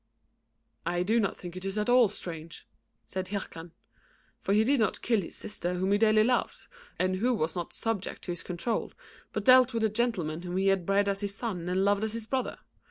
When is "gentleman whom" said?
9.89-10.57